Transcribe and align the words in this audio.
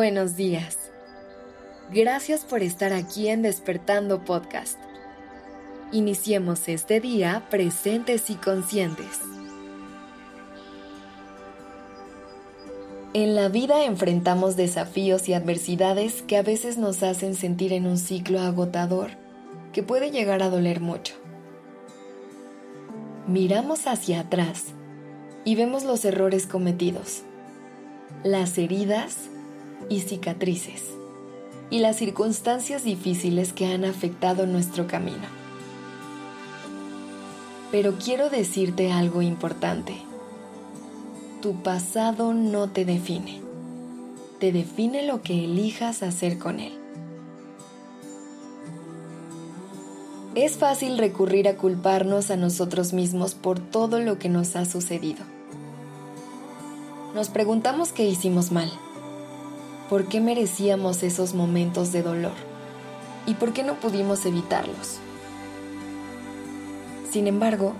Buenos 0.00 0.34
días. 0.34 0.78
Gracias 1.92 2.46
por 2.46 2.62
estar 2.62 2.94
aquí 2.94 3.28
en 3.28 3.42
Despertando 3.42 4.24
Podcast. 4.24 4.78
Iniciemos 5.92 6.68
este 6.68 7.00
día 7.00 7.46
presentes 7.50 8.30
y 8.30 8.36
conscientes. 8.36 9.20
En 13.12 13.34
la 13.34 13.50
vida 13.50 13.84
enfrentamos 13.84 14.56
desafíos 14.56 15.28
y 15.28 15.34
adversidades 15.34 16.22
que 16.22 16.38
a 16.38 16.42
veces 16.42 16.78
nos 16.78 17.02
hacen 17.02 17.34
sentir 17.34 17.74
en 17.74 17.84
un 17.84 17.98
ciclo 17.98 18.40
agotador 18.40 19.10
que 19.74 19.82
puede 19.82 20.10
llegar 20.10 20.42
a 20.42 20.48
doler 20.48 20.80
mucho. 20.80 21.12
Miramos 23.26 23.86
hacia 23.86 24.20
atrás 24.20 24.64
y 25.44 25.56
vemos 25.56 25.84
los 25.84 26.06
errores 26.06 26.46
cometidos, 26.46 27.20
las 28.24 28.56
heridas 28.56 29.28
y 29.88 30.00
cicatrices, 30.00 30.82
y 31.70 31.78
las 31.78 31.96
circunstancias 31.96 32.84
difíciles 32.84 33.52
que 33.52 33.66
han 33.66 33.84
afectado 33.84 34.46
nuestro 34.46 34.86
camino. 34.86 35.26
Pero 37.70 37.94
quiero 38.02 38.30
decirte 38.30 38.90
algo 38.90 39.22
importante. 39.22 39.94
Tu 41.40 41.62
pasado 41.62 42.34
no 42.34 42.68
te 42.68 42.84
define. 42.84 43.40
Te 44.40 44.52
define 44.52 45.06
lo 45.06 45.22
que 45.22 45.44
elijas 45.44 46.02
hacer 46.02 46.38
con 46.38 46.60
él. 46.60 46.80
Es 50.34 50.58
fácil 50.58 50.96
recurrir 50.96 51.48
a 51.48 51.56
culparnos 51.56 52.30
a 52.30 52.36
nosotros 52.36 52.92
mismos 52.92 53.34
por 53.34 53.58
todo 53.58 54.00
lo 54.00 54.18
que 54.18 54.28
nos 54.28 54.54
ha 54.56 54.64
sucedido. 54.64 55.24
Nos 57.14 57.28
preguntamos 57.28 57.90
qué 57.92 58.04
hicimos 58.04 58.52
mal, 58.52 58.70
por 59.90 60.06
qué 60.06 60.22
merecíamos 60.22 61.02
esos 61.02 61.34
momentos 61.34 61.92
de 61.92 62.02
dolor 62.02 62.32
y 63.26 63.34
por 63.34 63.52
qué 63.52 63.62
no 63.62 63.74
pudimos 63.74 64.24
evitarlos. 64.24 64.98
Sin 67.10 67.26
embargo, 67.26 67.74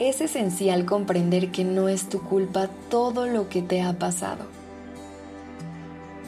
es 0.00 0.20
esencial 0.20 0.84
comprender 0.84 1.52
que 1.52 1.62
no 1.62 1.88
es 1.88 2.08
tu 2.08 2.20
culpa 2.20 2.68
todo 2.90 3.26
lo 3.26 3.48
que 3.48 3.62
te 3.62 3.82
ha 3.82 3.92
pasado. 3.92 4.46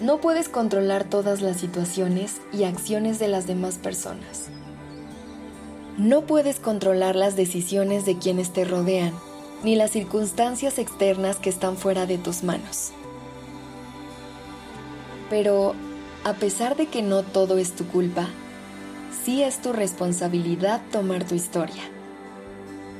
No 0.00 0.20
puedes 0.20 0.48
controlar 0.48 1.02
todas 1.02 1.40
las 1.40 1.56
situaciones 1.56 2.40
y 2.52 2.62
acciones 2.62 3.18
de 3.18 3.26
las 3.26 3.48
demás 3.48 3.78
personas 3.78 4.50
no 5.98 6.22
puedes 6.22 6.58
controlar 6.58 7.14
las 7.14 7.36
decisiones 7.36 8.04
de 8.04 8.18
quienes 8.18 8.52
te 8.52 8.64
rodean, 8.64 9.12
ni 9.62 9.76
las 9.76 9.92
circunstancias 9.92 10.78
externas 10.78 11.36
que 11.36 11.50
están 11.50 11.76
fuera 11.76 12.04
de 12.06 12.18
tus 12.18 12.42
manos. 12.42 12.90
Pero, 15.34 15.74
a 16.22 16.34
pesar 16.34 16.76
de 16.76 16.86
que 16.86 17.02
no 17.02 17.24
todo 17.24 17.58
es 17.58 17.72
tu 17.72 17.84
culpa, 17.88 18.28
sí 19.24 19.42
es 19.42 19.60
tu 19.60 19.72
responsabilidad 19.72 20.80
tomar 20.92 21.24
tu 21.24 21.34
historia, 21.34 21.82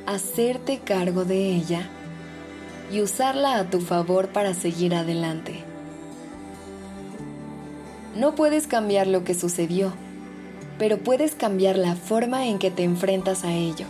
hacerte 0.05 0.79
cargo 0.79 1.23
de 1.23 1.55
ella 1.55 1.87
y 2.91 2.99
usarla 2.99 3.57
a 3.57 3.69
tu 3.69 3.79
favor 3.79 4.27
para 4.33 4.53
seguir 4.53 4.95
adelante. 4.95 5.63
No 8.17 8.35
puedes 8.35 8.67
cambiar 8.67 9.07
lo 9.07 9.23
que 9.23 9.33
sucedió 9.33 9.93
pero 10.77 10.97
puedes 10.97 11.35
cambiar 11.35 11.77
la 11.77 11.95
forma 11.95 12.47
en 12.47 12.59
que 12.59 12.69
te 12.69 12.83
enfrentas 12.83 13.45
a 13.45 13.53
ello. 13.53 13.85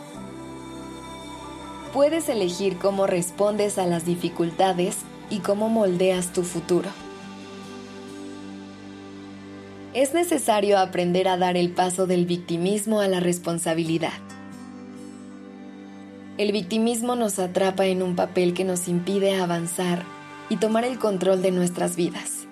Puedes 1.96 2.30
elegir 2.30 2.78
cómo 2.78 3.08
respondes 3.08 3.80
a 3.80 3.88
las 3.88 4.06
dificultades 4.06 4.98
y 5.32 5.40
cómo 5.40 5.68
moldeas 5.68 6.32
tu 6.32 6.44
futuro. 6.44 7.05
Es 9.96 10.14
necesario 10.14 10.78
aprender 10.78 11.30
a 11.30 11.38
dar 11.38 11.56
el 11.56 11.70
paso 11.70 12.06
del 12.06 12.26
victimismo 12.26 13.00
a 13.00 13.08
la 13.08 13.22
responsabilidad. 13.22 14.12
El 16.38 16.52
victimismo 16.52 17.16
nos 17.16 17.40
atrapa 17.40 17.86
en 17.86 18.04
un 18.04 18.18
papel 18.18 18.54
que 18.54 18.66
nos 18.66 18.90
impide 18.90 19.38
avanzar 19.38 20.04
y 20.50 20.58
tomar 20.58 20.84
el 20.84 21.00
control 21.00 21.42
de 21.42 21.52
nuestras 21.52 21.96
vidas. 21.96 22.46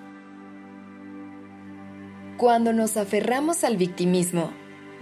Cuando 2.38 2.72
nos 2.72 2.96
aferramos 2.96 3.62
al 3.62 3.76
victimismo, 3.76 4.50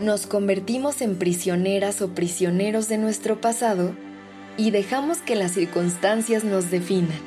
nos 0.01 0.27
convertimos 0.27 1.01
en 1.01 1.21
prisioneras 1.21 2.03
o 2.03 2.09
prisioneros 2.09 2.89
de 2.89 2.99
nuestro 2.99 3.41
pasado 3.41 3.95
y 4.57 4.73
dejamos 4.73 5.19
que 5.19 5.37
las 5.37 5.53
circunstancias 5.53 6.43
nos 6.43 6.73
definan. 6.73 7.21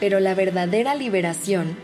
Pero 0.00 0.20
la 0.20 0.34
verdadera 0.34 0.94
liberación 0.94 1.76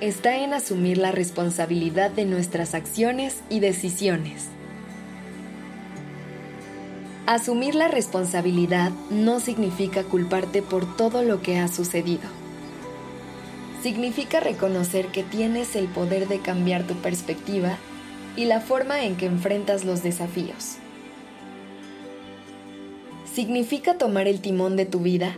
está 0.00 0.38
en 0.38 0.54
asumir 0.54 0.98
la 0.98 1.12
responsabilidad 1.12 2.10
de 2.10 2.24
nuestras 2.24 2.74
acciones 2.74 3.42
y 3.48 3.60
decisiones. 3.60 4.48
Asumir 7.26 7.74
la 7.74 7.88
responsabilidad 7.88 8.92
no 9.10 9.40
significa 9.40 10.02
culparte 10.04 10.62
por 10.62 10.96
todo 10.96 11.22
lo 11.22 11.42
que 11.42 11.58
ha 11.58 11.68
sucedido 11.68 12.40
significa 13.82 14.40
reconocer 14.40 15.06
que 15.06 15.22
tienes 15.22 15.74
el 15.76 15.86
poder 15.86 16.28
de 16.28 16.40
cambiar 16.40 16.86
tu 16.86 16.94
perspectiva 16.96 17.78
y 18.36 18.44
la 18.44 18.60
forma 18.60 19.04
en 19.04 19.16
que 19.16 19.26
enfrentas 19.26 19.84
los 19.84 20.02
desafíos. 20.02 20.76
Significa 23.32 23.96
tomar 23.96 24.28
el 24.28 24.40
timón 24.40 24.76
de 24.76 24.86
tu 24.86 25.00
vida 25.00 25.36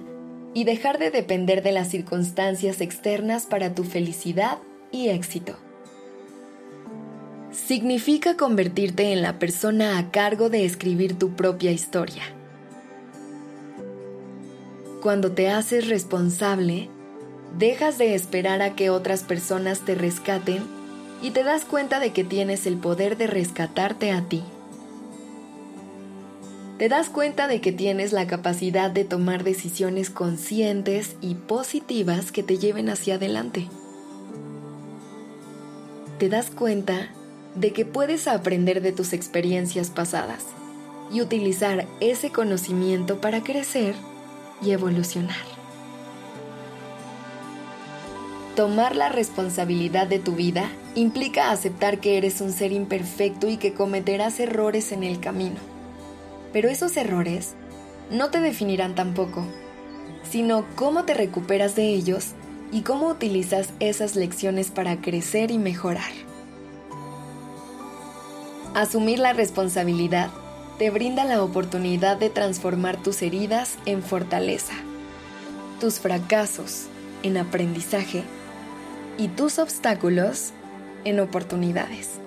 y 0.54 0.64
dejar 0.64 0.98
de 0.98 1.10
depender 1.10 1.62
de 1.62 1.72
las 1.72 1.88
circunstancias 1.88 2.80
externas 2.80 3.46
para 3.46 3.74
tu 3.74 3.84
felicidad 3.84 4.58
y 4.90 5.08
éxito. 5.08 5.56
Significa 7.50 8.36
convertirte 8.36 9.12
en 9.12 9.22
la 9.22 9.38
persona 9.38 9.98
a 9.98 10.10
cargo 10.10 10.48
de 10.48 10.64
escribir 10.64 11.18
tu 11.18 11.34
propia 11.34 11.70
historia. 11.70 12.22
Cuando 15.02 15.32
te 15.32 15.50
haces 15.50 15.88
responsable, 15.88 16.88
dejas 17.58 17.98
de 17.98 18.14
esperar 18.14 18.62
a 18.62 18.74
que 18.74 18.90
otras 18.90 19.22
personas 19.22 19.80
te 19.80 19.94
rescaten 19.94 20.62
y 21.22 21.30
te 21.30 21.44
das 21.44 21.64
cuenta 21.64 22.00
de 22.00 22.12
que 22.12 22.24
tienes 22.24 22.66
el 22.66 22.76
poder 22.76 23.16
de 23.16 23.26
rescatarte 23.26 24.12
a 24.12 24.22
ti. 24.22 24.42
Te 26.82 26.88
das 26.88 27.10
cuenta 27.10 27.46
de 27.46 27.60
que 27.60 27.70
tienes 27.70 28.12
la 28.12 28.26
capacidad 28.26 28.90
de 28.90 29.04
tomar 29.04 29.44
decisiones 29.44 30.10
conscientes 30.10 31.14
y 31.20 31.36
positivas 31.36 32.32
que 32.32 32.42
te 32.42 32.58
lleven 32.58 32.88
hacia 32.88 33.14
adelante. 33.14 33.68
Te 36.18 36.28
das 36.28 36.50
cuenta 36.50 37.08
de 37.54 37.72
que 37.72 37.84
puedes 37.84 38.26
aprender 38.26 38.82
de 38.82 38.90
tus 38.90 39.12
experiencias 39.12 39.90
pasadas 39.90 40.42
y 41.12 41.20
utilizar 41.20 41.86
ese 42.00 42.30
conocimiento 42.32 43.20
para 43.20 43.44
crecer 43.44 43.94
y 44.60 44.72
evolucionar. 44.72 45.36
Tomar 48.56 48.96
la 48.96 49.08
responsabilidad 49.08 50.08
de 50.08 50.18
tu 50.18 50.32
vida 50.32 50.68
implica 50.96 51.52
aceptar 51.52 52.00
que 52.00 52.18
eres 52.18 52.40
un 52.40 52.50
ser 52.50 52.72
imperfecto 52.72 53.48
y 53.48 53.56
que 53.56 53.72
cometerás 53.72 54.40
errores 54.40 54.90
en 54.90 55.04
el 55.04 55.20
camino. 55.20 55.70
Pero 56.52 56.68
esos 56.68 56.96
errores 56.96 57.54
no 58.10 58.30
te 58.30 58.40
definirán 58.40 58.94
tampoco, 58.94 59.44
sino 60.28 60.64
cómo 60.76 61.04
te 61.04 61.14
recuperas 61.14 61.74
de 61.74 61.88
ellos 61.88 62.32
y 62.70 62.82
cómo 62.82 63.08
utilizas 63.08 63.70
esas 63.80 64.16
lecciones 64.16 64.70
para 64.70 65.00
crecer 65.00 65.50
y 65.50 65.58
mejorar. 65.58 66.10
Asumir 68.74 69.18
la 69.18 69.34
responsabilidad 69.34 70.30
te 70.78 70.90
brinda 70.90 71.24
la 71.24 71.42
oportunidad 71.42 72.16
de 72.16 72.30
transformar 72.30 72.96
tus 72.96 73.20
heridas 73.20 73.76
en 73.84 74.02
fortaleza, 74.02 74.72
tus 75.80 76.00
fracasos 76.00 76.86
en 77.22 77.36
aprendizaje 77.36 78.24
y 79.18 79.28
tus 79.28 79.58
obstáculos 79.58 80.52
en 81.04 81.20
oportunidades. 81.20 82.21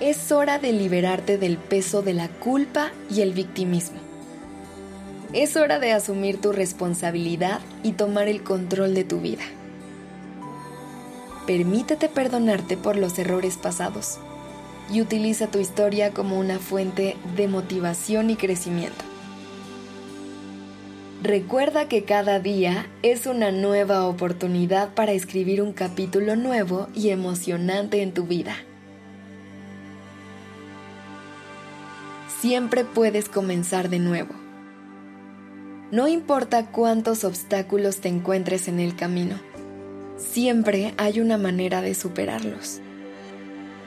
Es 0.00 0.32
hora 0.32 0.58
de 0.58 0.72
liberarte 0.72 1.36
del 1.36 1.58
peso 1.58 2.00
de 2.00 2.14
la 2.14 2.28
culpa 2.28 2.90
y 3.10 3.20
el 3.20 3.34
victimismo. 3.34 3.98
Es 5.34 5.56
hora 5.56 5.78
de 5.78 5.92
asumir 5.92 6.40
tu 6.40 6.52
responsabilidad 6.52 7.60
y 7.82 7.92
tomar 7.92 8.26
el 8.26 8.42
control 8.42 8.94
de 8.94 9.04
tu 9.04 9.20
vida. 9.20 9.42
Permítete 11.46 12.08
perdonarte 12.08 12.78
por 12.78 12.96
los 12.96 13.18
errores 13.18 13.58
pasados 13.58 14.16
y 14.90 15.02
utiliza 15.02 15.48
tu 15.48 15.58
historia 15.58 16.12
como 16.12 16.38
una 16.38 16.58
fuente 16.58 17.18
de 17.36 17.46
motivación 17.46 18.30
y 18.30 18.36
crecimiento. 18.36 19.04
Recuerda 21.22 21.88
que 21.88 22.04
cada 22.04 22.40
día 22.40 22.86
es 23.02 23.26
una 23.26 23.52
nueva 23.52 24.06
oportunidad 24.06 24.94
para 24.94 25.12
escribir 25.12 25.60
un 25.60 25.74
capítulo 25.74 26.36
nuevo 26.36 26.88
y 26.94 27.10
emocionante 27.10 28.00
en 28.00 28.14
tu 28.14 28.24
vida. 28.24 28.56
Siempre 32.40 32.86
puedes 32.86 33.28
comenzar 33.28 33.90
de 33.90 33.98
nuevo. 33.98 34.34
No 35.90 36.08
importa 36.08 36.70
cuántos 36.70 37.24
obstáculos 37.24 37.98
te 37.98 38.08
encuentres 38.08 38.66
en 38.66 38.80
el 38.80 38.96
camino, 38.96 39.38
siempre 40.16 40.94
hay 40.96 41.20
una 41.20 41.36
manera 41.36 41.82
de 41.82 41.94
superarlos. 41.94 42.80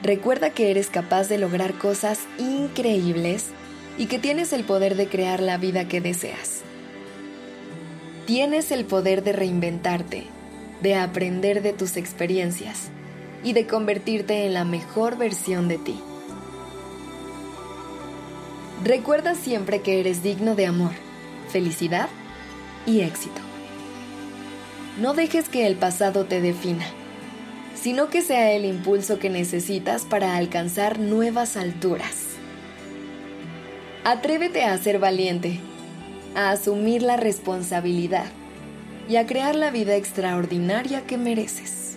Recuerda 0.04 0.50
que 0.50 0.70
eres 0.70 0.88
capaz 0.88 1.28
de 1.28 1.38
lograr 1.38 1.74
cosas 1.74 2.20
increíbles 2.38 3.46
y 3.98 4.06
que 4.06 4.20
tienes 4.20 4.52
el 4.52 4.62
poder 4.62 4.94
de 4.94 5.08
crear 5.08 5.40
la 5.40 5.58
vida 5.58 5.88
que 5.88 6.00
deseas. 6.00 6.60
Tienes 8.24 8.70
el 8.70 8.84
poder 8.84 9.24
de 9.24 9.32
reinventarte, 9.32 10.28
de 10.80 10.94
aprender 10.94 11.60
de 11.60 11.72
tus 11.72 11.96
experiencias 11.96 12.90
y 13.42 13.52
de 13.52 13.66
convertirte 13.66 14.46
en 14.46 14.54
la 14.54 14.64
mejor 14.64 15.18
versión 15.18 15.66
de 15.66 15.78
ti. 15.78 16.00
Recuerda 18.84 19.34
siempre 19.34 19.80
que 19.80 19.98
eres 19.98 20.22
digno 20.22 20.54
de 20.54 20.66
amor, 20.66 20.90
felicidad 21.48 22.10
y 22.84 23.00
éxito. 23.00 23.40
No 25.00 25.14
dejes 25.14 25.48
que 25.48 25.66
el 25.66 25.76
pasado 25.76 26.26
te 26.26 26.42
defina, 26.42 26.84
sino 27.74 28.10
que 28.10 28.20
sea 28.20 28.52
el 28.52 28.66
impulso 28.66 29.18
que 29.18 29.30
necesitas 29.30 30.02
para 30.02 30.36
alcanzar 30.36 30.98
nuevas 30.98 31.56
alturas. 31.56 32.26
Atrévete 34.04 34.64
a 34.64 34.76
ser 34.76 34.98
valiente, 34.98 35.60
a 36.36 36.50
asumir 36.50 37.00
la 37.00 37.16
responsabilidad 37.16 38.26
y 39.08 39.16
a 39.16 39.26
crear 39.26 39.56
la 39.56 39.70
vida 39.70 39.96
extraordinaria 39.96 41.06
que 41.06 41.16
mereces. 41.16 41.96